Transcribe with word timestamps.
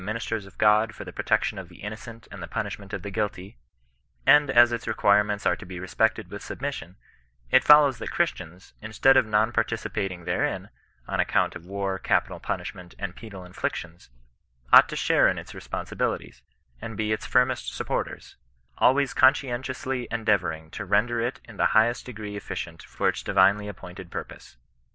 ministers 0.03 0.47
of 0.47 0.57
God 0.57 0.95
for 0.95 1.05
the 1.05 1.13
protection 1.13 1.59
of 1.59 1.69
the 1.69 1.81
innocent 1.83 2.27
and 2.31 2.41
the 2.41 2.47
punishment 2.47 2.91
of 2.91 3.03
the 3.03 3.11
guilty; 3.11 3.59
and 4.25 4.49
as 4.49 4.71
its 4.71 4.87
requirements 4.87 5.45
are 5.45 5.55
to 5.55 5.63
be 5.63 5.79
respected 5.79 6.31
with 6.31 6.41
submission, 6.41 6.95
it 7.51 7.63
follows 7.63 7.99
that 7.99 8.09
Christians, 8.09 8.73
instead 8.81 9.15
of 9.15 9.27
non 9.27 9.51
participating 9.53 10.25
therein, 10.25 10.69
on 11.07 11.19
ac 11.21 11.27
count 11.29 11.55
of 11.55 11.67
war, 11.67 11.99
capital 11.99 12.39
punishment, 12.39 12.95
and 12.97 13.15
penal 13.15 13.45
inflictions, 13.45 14.09
ought 14.73 14.89
to 14.89 14.95
share 14.95 15.27
in 15.27 15.37
its 15.37 15.53
responsibilities, 15.53 16.41
and 16.81 16.97
be 16.97 17.11
its 17.11 17.27
firmest 17.27 17.71
supporters,— 17.71 18.37
always 18.79 19.13
conscientiously 19.13 20.07
endeavouring 20.09 20.71
to 20.71 20.83
ren 20.83 21.05
der 21.05 21.19
it 21.21 21.39
in 21.43 21.57
the 21.57 21.67
highest 21.77 22.07
degree 22.07 22.35
efficient 22.35 22.81
for 22.81 23.07
its 23.09 23.21
divinely 23.21 23.69
ap 23.69 23.75
pointed 23.77 24.09
purpose. 24.09 24.57